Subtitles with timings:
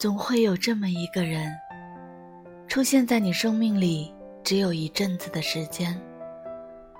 [0.00, 1.54] 总会有这么一个人，
[2.66, 4.10] 出现在你生命里，
[4.42, 5.94] 只有一阵子的时间，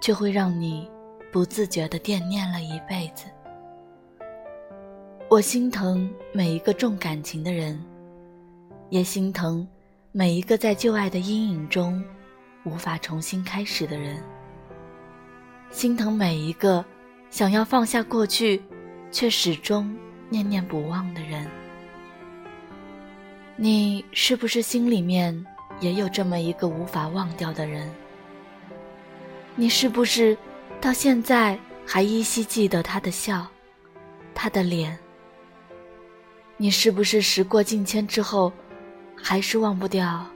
[0.02, 0.86] 却会让你
[1.32, 3.24] 不自觉地惦念了一辈子。
[5.30, 7.82] 我心疼每一个重感情的人，
[8.90, 9.66] 也心疼
[10.12, 12.04] 每一个在旧爱的阴影中
[12.66, 14.22] 无法重新开始的人，
[15.70, 16.84] 心疼每一个
[17.30, 18.62] 想要放下过去，
[19.10, 19.90] 却始终
[20.28, 21.48] 念念不忘的人。
[23.62, 25.46] 你是不是心里面
[25.80, 27.92] 也有这么一个无法忘掉的人？
[29.54, 30.34] 你是不是
[30.80, 33.46] 到现在还依稀记得他的笑，
[34.34, 34.98] 他的脸？
[36.56, 38.50] 你是不是时过境迁之后，
[39.14, 40.26] 还是忘不掉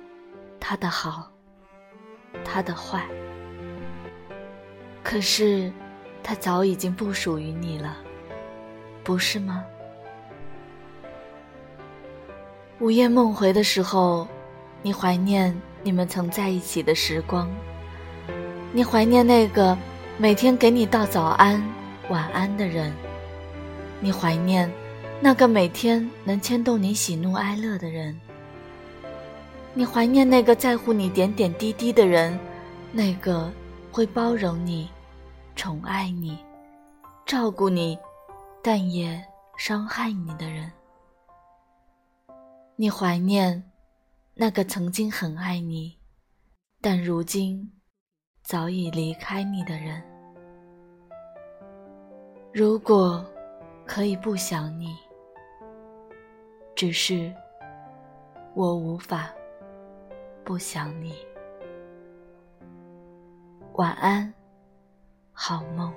[0.61, 1.27] 他的好，
[2.45, 3.07] 他的坏？
[5.03, 5.73] 可是，
[6.23, 7.97] 他早已经不属于你了，
[9.03, 9.65] 不是吗？
[12.85, 14.29] 午夜梦回的时候，
[14.83, 17.51] 你怀念你们曾在一起的时光，
[18.73, 19.75] 你怀念那个
[20.19, 21.67] 每天给你道早安、
[22.11, 22.93] 晚安的人，
[24.01, 24.71] 你怀念
[25.19, 28.21] 那个每天能牵动你喜怒哀乐的人，
[29.73, 32.39] 你怀念那个在乎你点点滴滴的人，
[32.93, 33.51] 那个
[33.91, 34.91] 会包容你、
[35.57, 36.37] 宠爱你、
[37.25, 37.99] 照顾你，
[38.63, 39.25] 但也
[39.57, 40.71] 伤害你的人。
[42.77, 43.71] 你怀念
[44.35, 45.97] 那个曾经很爱你，
[46.81, 47.73] 但如今
[48.43, 50.03] 早已离开你的人。
[52.53, 53.25] 如果
[53.87, 54.97] 可以不想你，
[56.75, 57.33] 只是
[58.55, 59.33] 我无法
[60.45, 61.15] 不想你。
[63.75, 64.35] 晚安，
[65.33, 65.95] 好梦。